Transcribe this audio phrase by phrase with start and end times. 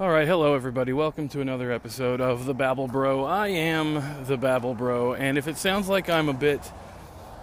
[0.00, 0.94] All right, hello everybody.
[0.94, 3.24] Welcome to another episode of the Babble Bro.
[3.24, 6.60] I am the Babble Bro, and if it sounds like I'm a bit,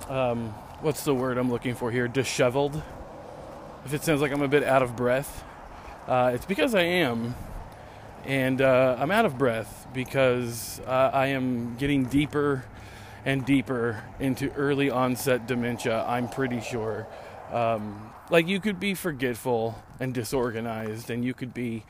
[0.09, 0.49] um,
[0.81, 2.07] what's the word I'm looking for here?
[2.07, 2.81] Disheveled.
[3.85, 5.43] If it sounds like I'm a bit out of breath,
[6.07, 7.35] uh, it's because I am,
[8.25, 12.66] and uh, I'm out of breath because uh, I am getting deeper
[13.25, 16.04] and deeper into early onset dementia.
[16.04, 17.05] I'm pretty sure.
[17.52, 21.86] Um, like you could be forgetful and disorganized, and you could be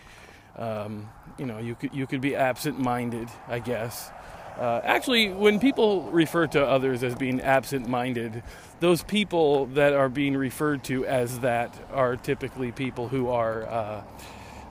[0.60, 4.12] um, you know, you could you could be absent-minded, I guess.
[4.60, 8.44] Uh, actually, when people refer to others as being absent-minded,
[8.82, 14.04] those people that are being referred to as that are typically people who are, uh,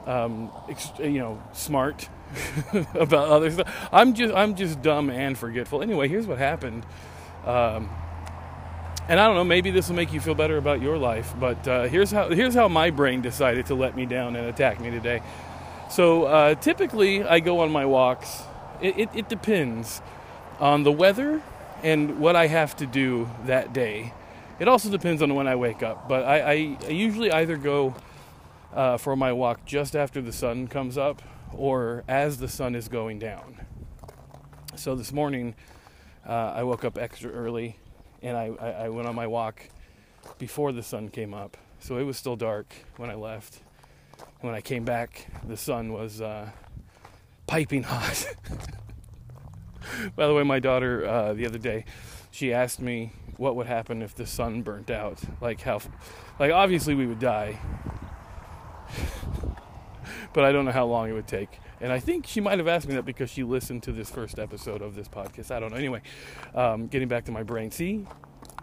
[0.06, 0.50] um,
[0.98, 2.06] you know, smart
[2.94, 3.88] about other stuff.
[3.90, 5.80] I'm just I'm just dumb and forgetful.
[5.80, 6.84] Anyway, here's what happened.
[7.46, 7.88] Um,
[9.08, 11.32] and I don't know, maybe this will make you feel better about your life.
[11.40, 14.80] But uh, here's how here's how my brain decided to let me down and attack
[14.80, 15.22] me today.
[15.90, 18.42] So uh, typically, I go on my walks.
[18.82, 20.02] It, it, it, depends
[20.60, 21.42] on the weather
[21.82, 24.12] and what I have to do that day.
[24.60, 26.06] It also depends on when I wake up.
[26.06, 27.94] But I, I, I usually either go
[28.74, 31.22] uh, for my walk just after the sun comes up
[31.54, 33.66] or as the sun is going down.
[34.76, 35.54] So this morning,
[36.28, 37.76] uh, I woke up extra early
[38.22, 39.70] and I, I, I went on my walk
[40.38, 41.56] before the sun came up.
[41.80, 43.60] So it was still dark when I left
[44.40, 46.50] when I came back, the sun was uh,
[47.46, 48.34] piping hot.
[50.16, 51.84] By the way, my daughter uh, the other day,
[52.30, 55.20] she asked me what would happen if the sun burnt out.
[55.40, 55.80] Like how,
[56.38, 57.58] like obviously we would die,
[60.32, 61.58] but I don't know how long it would take.
[61.80, 64.38] And I think she might have asked me that because she listened to this first
[64.38, 65.50] episode of this podcast.
[65.50, 65.76] I don't know.
[65.76, 66.02] Anyway,
[66.54, 67.70] um, getting back to my brain.
[67.70, 68.04] See,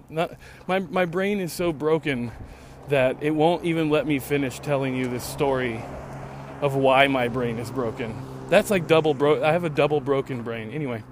[0.09, 0.35] not
[0.67, 2.31] my my brain is so broken
[2.89, 5.83] that it won't even let me finish telling you this story
[6.61, 8.15] of why my brain is broken.
[8.49, 9.41] That's like double broke.
[9.41, 10.71] I have a double broken brain.
[10.71, 11.03] Anyway,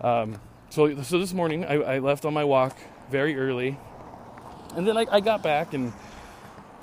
[0.00, 0.38] um,
[0.70, 2.76] so so this morning I, I, left on my walk
[3.10, 3.78] very early,
[4.76, 5.92] and then I, I, got back and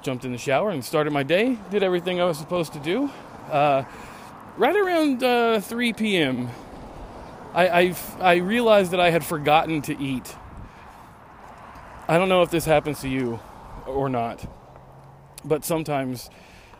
[0.02, 1.58] jumped in the shower and started my day.
[1.69, 3.12] Did everything I was supposed to do.
[3.52, 3.84] Uh,
[4.58, 6.50] right around uh, 3 p.m.,
[7.53, 10.35] I, I I realized that I had forgotten to eat.
[12.08, 13.40] I don't know if this happens to you
[13.88, 14.46] or not.
[15.44, 16.29] But sometimes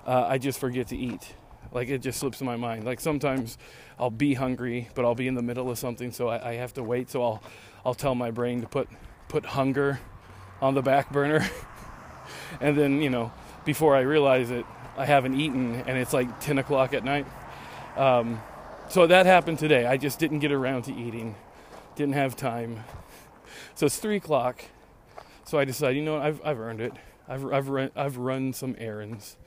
[0.06, 1.34] uh, I just forget to eat.
[1.72, 2.86] Like it just slips in my mind.
[2.86, 3.58] Like sometimes
[4.00, 6.74] I'll be hungry, but I'll be in the middle of something, so I, I have
[6.76, 7.10] to wait.
[7.10, 7.44] So I'll
[7.86, 8.88] I'll tell my brain to put
[9.28, 10.00] put hunger
[10.62, 11.48] on the back burner,
[12.62, 13.32] and then you know
[13.66, 17.26] before I realize it, I haven't eaten, and it's like 10 o'clock at night.
[17.98, 18.42] Um,
[18.88, 19.86] so that happened today.
[19.86, 21.36] I just didn't get around to eating,
[21.96, 22.84] didn't have time.
[23.74, 24.64] So it's three o'clock,
[25.46, 26.94] so I decided, you know, I've I've earned it.
[27.28, 29.38] I've I've run I've run some errands.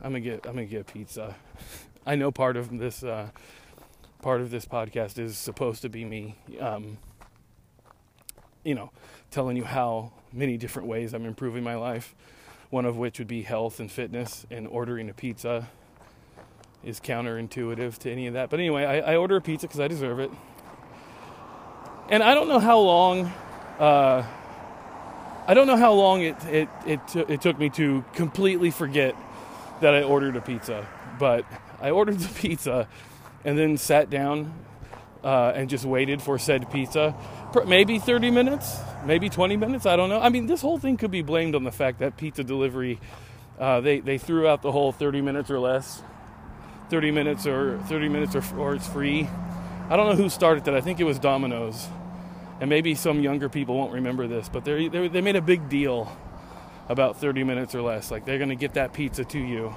[0.00, 1.34] I'm gonna get I'm gonna get pizza.
[2.06, 3.30] I know part of this uh,
[4.22, 6.98] part of this podcast is supposed to be me, um,
[8.62, 8.90] you know,
[9.30, 12.14] telling you how many different ways I'm improving my life.
[12.70, 15.68] One of which would be health and fitness, and ordering a pizza
[16.82, 18.50] is counterintuitive to any of that.
[18.50, 20.30] But anyway, I, I order a pizza because I deserve it,
[22.10, 23.32] and I don't know how long.
[23.78, 24.24] Uh,
[25.46, 29.14] I don't know how long it it it, t- it took me to completely forget
[29.80, 30.86] that I ordered a pizza,
[31.18, 31.44] but
[31.80, 32.88] I ordered the pizza
[33.44, 34.54] and then sat down
[35.22, 37.14] uh, and just waited for said pizza.
[37.66, 39.86] Maybe 30 minutes, maybe 20 minutes.
[39.86, 40.20] I don't know.
[40.20, 42.98] I mean, this whole thing could be blamed on the fact that pizza delivery
[43.58, 46.02] uh, they they threw out the whole 30 minutes or less,
[46.90, 49.28] 30 minutes or 30 minutes or, or it's free.
[49.88, 50.74] I don't know who started that.
[50.74, 51.86] I think it was Domino's
[52.60, 56.10] and maybe some younger people won't remember this, but they they made a big deal
[56.88, 58.10] about 30 minutes or less.
[58.10, 59.74] Like they're going to get that pizza to you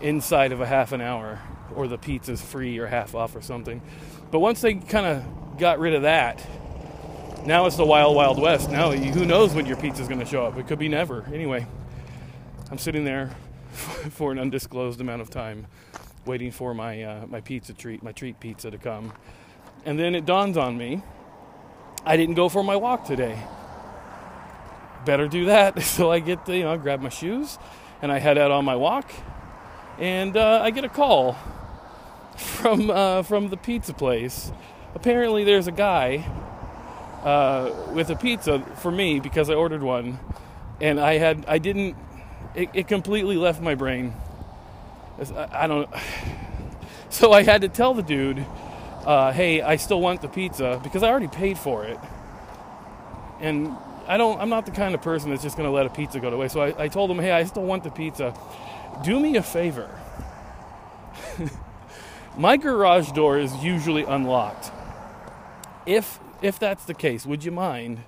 [0.00, 1.40] inside of a half an hour,
[1.74, 3.80] or the pizza's free or half off or something.
[4.30, 6.44] But once they kind of got rid of that,
[7.46, 8.70] now it's the wild, wild west.
[8.70, 10.56] Now who knows when your pizza's going to show up?
[10.56, 11.24] It could be never.
[11.32, 11.66] Anyway,
[12.70, 13.34] I'm sitting there
[13.72, 15.66] for an undisclosed amount of time,
[16.24, 19.12] waiting for my uh, my pizza treat, my treat pizza to come,
[19.84, 21.02] and then it dawns on me
[22.04, 23.38] I didn't go for my walk today.
[25.04, 25.80] Better do that.
[25.82, 27.58] So I get to, you know, grab my shoes
[28.00, 29.10] and I head out on my walk.
[29.98, 31.36] And uh, I get a call
[32.36, 34.50] from uh, from the pizza place.
[34.94, 36.24] Apparently, there's a guy
[37.22, 40.18] uh, with a pizza for me because I ordered one,
[40.80, 41.96] and I had I didn't.
[42.54, 44.14] It, it completely left my brain.
[45.20, 45.88] I, I don't.
[47.10, 48.46] So I had to tell the dude
[49.06, 51.98] uh, hey, I still want the pizza because I already paid for it.
[53.40, 53.76] And
[54.06, 56.20] I don't, I'm not the kind of person that's just going to let a pizza
[56.20, 56.54] go to waste.
[56.54, 58.34] So I, I told him, hey, I still want the pizza.
[59.04, 59.90] Do me a favor.
[62.36, 64.70] my garage door is usually unlocked.
[65.86, 68.00] If if that's the case, would you mind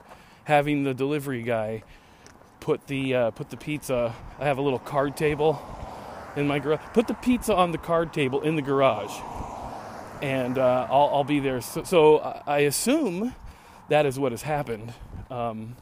[0.45, 1.83] having the delivery guy
[2.61, 4.15] put the uh, put the pizza?
[4.39, 5.61] I have a little card table
[6.37, 6.81] in my garage.
[6.93, 9.13] Put the pizza on the card table in the garage,
[10.25, 11.61] and uh, I'll, I'll be there.
[11.61, 13.35] So, so, I assume
[13.91, 14.95] that is what has happened.
[15.31, 15.77] Um,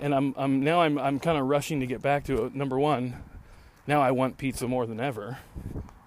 [0.00, 2.56] and I'm, I'm now I'm, I'm kind of rushing to get back to it.
[2.56, 3.22] Number one,
[3.86, 5.38] now I want pizza more than ever.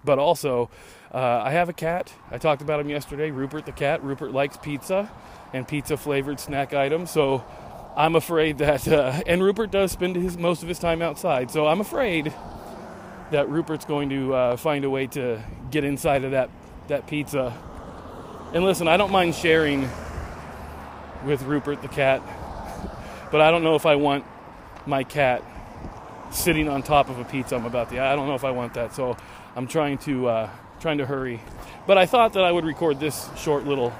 [0.04, 0.68] But also,
[1.14, 2.12] uh, I have a cat.
[2.30, 4.04] I talked about him yesterday, Rupert the cat.
[4.04, 5.10] Rupert likes pizza
[5.54, 7.10] and pizza flavored snack items.
[7.10, 7.42] So
[7.96, 11.50] I'm afraid that, uh, and Rupert does spend his most of his time outside.
[11.50, 12.34] So I'm afraid
[13.30, 16.50] that Rupert's going to uh, find a way to get inside of that
[16.88, 17.56] that pizza.
[18.52, 19.88] And listen, I don't mind sharing
[21.24, 22.22] with Rupert the cat,
[23.30, 24.24] but I don't know if I want
[24.86, 25.42] my cat
[26.30, 28.00] sitting on top of a pizza I'm about to.
[28.00, 28.94] I don't know if I want that.
[28.94, 29.16] So
[29.56, 30.50] I'm trying to uh,
[30.80, 31.40] trying to hurry.
[31.86, 33.92] But I thought that I would record this short little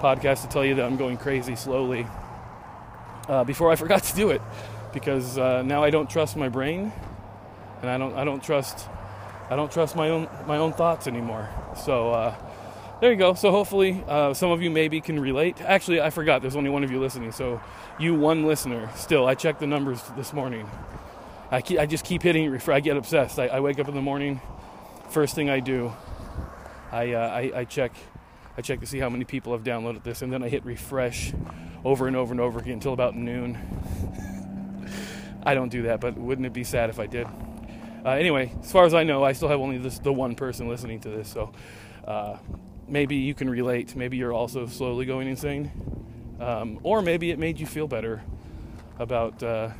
[0.00, 2.06] podcast to tell you that I'm going crazy slowly
[3.28, 4.42] uh, before I forgot to do it
[4.92, 6.92] because uh, now I don't trust my brain
[7.80, 8.88] and I don't I don't trust
[9.52, 11.46] I don't trust my own my own thoughts anymore.
[11.76, 12.34] So uh,
[13.02, 13.34] there you go.
[13.34, 15.60] So hopefully uh, some of you maybe can relate.
[15.60, 16.40] Actually, I forgot.
[16.40, 17.32] There's only one of you listening.
[17.32, 17.60] So
[17.98, 18.88] you one listener.
[18.96, 20.66] Still, I checked the numbers this morning.
[21.50, 22.76] I keep, I just keep hitting refresh.
[22.78, 23.38] I get obsessed.
[23.38, 24.40] I, I, wake up in the morning.
[25.10, 25.92] First thing I do,
[26.90, 27.92] I, uh, I I check
[28.56, 31.34] I check to see how many people have downloaded this, and then I hit refresh
[31.84, 33.58] over and over and over again until about noon.
[35.44, 37.26] I don't do that, but wouldn't it be sad if I did?
[38.04, 40.68] Uh, anyway, as far as I know, I still have only this, the one person
[40.68, 41.52] listening to this, so
[42.04, 42.36] uh,
[42.88, 43.94] maybe you can relate.
[43.94, 45.70] Maybe you're also slowly going insane,
[46.40, 48.20] um, or maybe it made you feel better
[48.98, 49.70] about uh,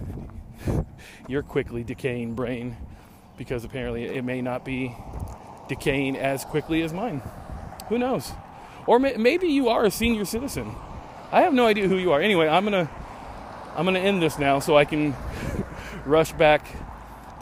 [1.28, 2.76] your quickly decaying brain,
[3.36, 4.94] because apparently it may not be
[5.68, 7.22] decaying as quickly as mine.
[7.88, 8.30] Who knows?
[8.86, 10.72] Or may- maybe you are a senior citizen.
[11.32, 12.20] I have no idea who you are.
[12.20, 12.88] Anyway, I'm gonna
[13.74, 15.16] I'm gonna end this now so I can
[16.04, 16.64] rush back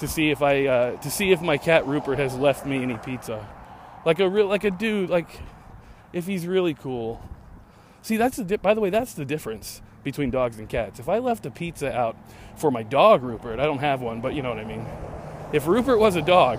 [0.01, 2.97] to see if I uh, to see if my cat Rupert has left me any
[2.97, 3.47] pizza.
[4.05, 5.41] Like a real like a dude like
[6.13, 7.23] if he's really cool.
[8.03, 10.99] See, that's the di- by the way, that's the difference between dogs and cats.
[10.99, 12.17] If I left a pizza out
[12.57, 14.87] for my dog Rupert, I don't have one, but you know what I mean.
[15.53, 16.59] If Rupert was a dog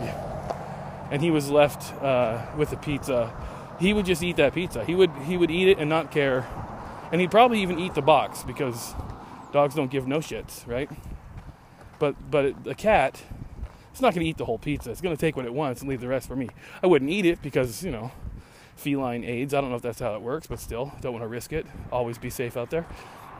[1.09, 3.33] and he was left uh, with a pizza,
[3.79, 4.85] he would just eat that pizza.
[4.85, 6.47] He would he would eat it and not care,
[7.11, 8.93] and he'd probably even eat the box because
[9.51, 10.89] dogs don't give no shits, right?
[12.01, 13.21] But but a cat,
[13.91, 14.89] it's not going to eat the whole pizza.
[14.89, 16.49] It's going to take what it wants and leave the rest for me.
[16.81, 18.11] I wouldn't eat it because you know,
[18.75, 19.53] feline AIDS.
[19.53, 21.67] I don't know if that's how it works, but still, don't want to risk it.
[21.91, 22.87] Always be safe out there.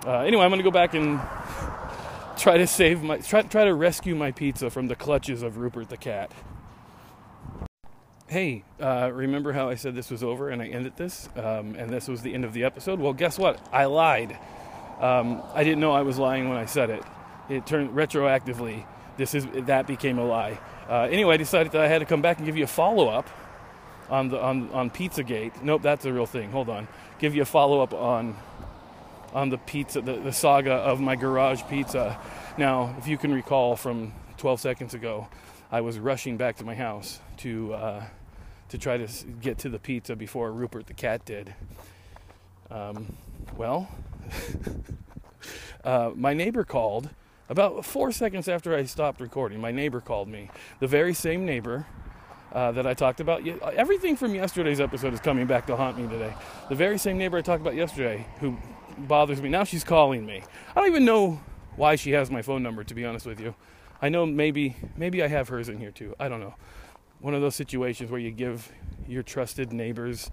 [0.06, 1.20] Uh, anyway, I'm going to go back and
[2.38, 5.90] try to save my try try to rescue my pizza from the clutches of Rupert
[5.90, 6.32] the cat.
[8.28, 11.90] Hey, uh, remember how I said this was over and I ended this, um, and
[11.90, 13.00] this was the end of the episode?
[13.00, 13.60] Well, guess what?
[13.74, 14.38] I lied.
[15.00, 17.04] Um, I didn't know I was lying when I said it
[17.52, 18.86] it turned retroactively.
[19.18, 20.58] This is that became a lie.
[20.90, 23.08] Uh, anyway, I decided that I had to come back and give you a follow
[23.10, 23.30] up
[24.10, 25.62] on the on on Pizzagate.
[25.62, 26.52] Nope, that's a real thing.
[26.52, 26.88] Hold on,
[27.20, 28.36] give you a follow up on
[29.34, 32.20] on the pizza, the, the saga of my garage pizza.
[32.58, 35.30] Now, if you can recall from 12 seconds ago,
[35.72, 38.04] I was rushing back to my house to uh,
[38.70, 39.08] to try to
[39.42, 41.54] get to the pizza before Rupert the cat did.
[42.70, 43.18] Um,
[43.58, 43.90] well,
[45.84, 47.10] uh, my neighbor called
[47.52, 50.50] about four seconds after I stopped recording, my neighbor called me.
[50.80, 51.86] The very same neighbor
[52.54, 53.46] uh, that I talked about.
[53.76, 56.34] Everything from yesterday's episode is coming back to haunt me today.
[56.70, 58.58] The very same neighbor I talked about yesterday who
[58.98, 59.50] bothers me.
[59.50, 60.44] Now she's calling me.
[60.74, 61.42] I don't even know
[61.76, 63.54] why she has my phone number, to be honest with you.
[64.02, 66.16] I know maybe maybe I have hers in here too.
[66.22, 66.56] I don't know.
[67.20, 68.72] One of those situations where you give
[69.10, 70.32] your trusted neighbors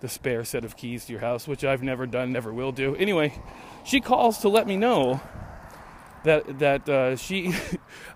[0.00, 2.96] the spare set of keys to your house, which I've never done, never will do.
[2.96, 3.40] Anyway,
[3.84, 5.20] she calls to let me know
[6.26, 7.54] that that uh, she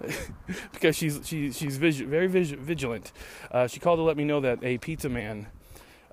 [0.72, 3.12] because she's she, she's very vigi- vigilant.
[3.50, 5.46] Uh, she called to let me know that a pizza man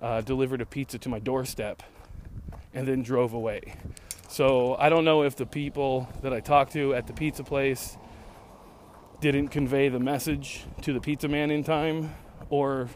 [0.01, 1.83] uh, delivered a pizza to my doorstep
[2.73, 3.73] and then drove away.
[4.29, 7.97] So I don't know if the people that I talked to at the pizza place
[9.19, 12.13] didn't convey the message to the pizza man in time,
[12.49, 12.87] or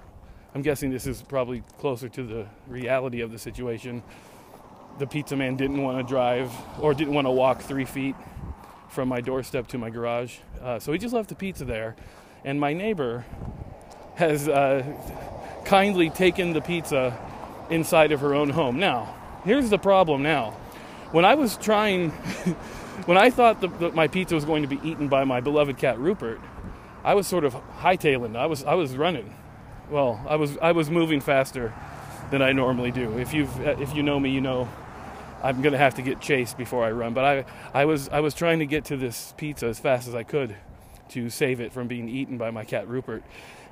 [0.54, 4.04] I'm guessing this is probably closer to the reality of the situation.
[5.00, 8.16] The pizza man didn't want to drive or didn't want to walk three feet
[8.92, 10.38] from my doorstep to my garage.
[10.62, 11.96] Uh, so he just left the pizza there.
[12.44, 13.26] And my neighbor
[14.16, 14.84] has uh,
[15.66, 17.18] kindly taken the pizza
[17.70, 18.80] inside of her own home.
[18.80, 20.52] Now, here's the problem now.
[21.12, 22.10] When I was trying,
[23.06, 25.98] when I thought that my pizza was going to be eaten by my beloved cat
[25.98, 26.42] Rupert,
[27.04, 28.36] I was sort of hightailing.
[28.36, 29.34] I was, I was running.
[29.90, 31.74] well, I was I was moving faster
[32.32, 33.18] than I normally do.
[33.18, 34.70] If you've if you know me, you know
[35.44, 37.14] I'm gonna have to get chased before I run.
[37.14, 40.16] But I I was I was trying to get to this pizza as fast as
[40.16, 40.56] I could
[41.10, 43.24] to save it from being eaten by my cat Rupert.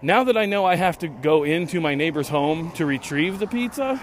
[0.01, 3.47] Now that I know I have to go into my neighbor's home to retrieve the
[3.47, 4.01] pizza,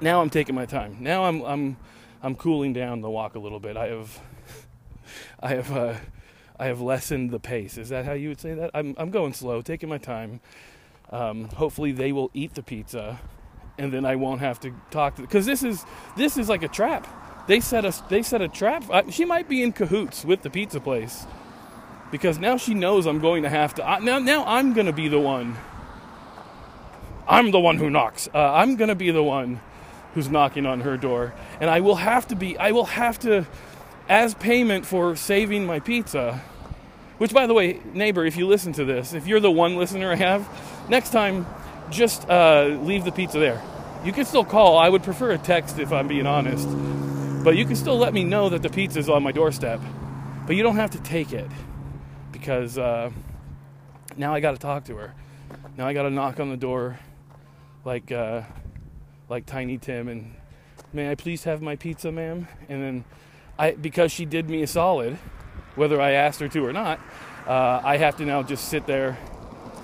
[0.00, 0.96] now I'm taking my time.
[1.00, 1.76] Now I'm I'm
[2.22, 3.76] I'm cooling down the walk a little bit.
[3.76, 4.20] I have
[5.40, 5.94] I have uh,
[6.58, 7.78] I have lessened the pace.
[7.78, 8.70] Is that how you would say that?
[8.74, 10.40] I'm I'm going slow, taking my time.
[11.10, 13.18] Um, hopefully they will eat the pizza,
[13.80, 15.84] and then I won't have to talk to because this is
[16.16, 17.06] this is like a trap.
[17.48, 18.84] They set us they set a trap.
[18.90, 21.26] I, she might be in cahoots with the pizza place
[22.10, 23.88] because now she knows I'm going to have to.
[23.88, 25.56] I, now now I'm to be the one.
[27.26, 28.28] I'm the one who knocks.
[28.34, 29.60] Uh, I'm to be the one
[30.14, 32.58] who's knocking on her door, and I will have to be.
[32.58, 33.46] I will have to,
[34.10, 36.42] as payment for saving my pizza.
[37.16, 40.10] Which, by the way, neighbor, if you listen to this, if you're the one listener
[40.10, 40.48] I have,
[40.88, 41.46] next time,
[41.90, 43.62] just uh, leave the pizza there.
[44.02, 44.78] You can still call.
[44.78, 46.66] I would prefer a text if I'm being honest,
[47.44, 49.78] but you can still let me know that the pizza's on my doorstep.
[50.46, 51.50] But you don't have to take it
[52.32, 53.10] because uh,
[54.16, 55.14] now I got to talk to her.
[55.76, 56.98] Now I got to knock on the door,
[57.84, 58.42] like uh,
[59.28, 60.34] like Tiny Tim, and
[60.94, 62.48] may I please have my pizza, ma'am?
[62.70, 63.04] And then
[63.58, 65.18] I because she did me a solid,
[65.74, 67.00] whether I asked her to or not,
[67.46, 69.18] uh, I have to now just sit there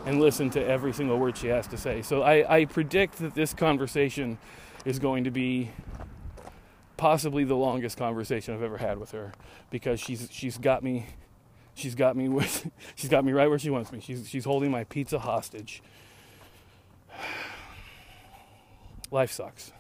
[0.06, 2.00] and listen to every single word she has to say.
[2.00, 4.38] So I, I predict that this conversation
[4.84, 5.72] is going to be
[6.96, 9.32] possibly the longest conversation I've ever had with her
[9.68, 11.06] because she's she's got me
[11.74, 14.00] she's got me with she's got me right where she wants me.
[14.00, 15.82] She's she's holding my pizza hostage.
[19.10, 19.72] Life sucks.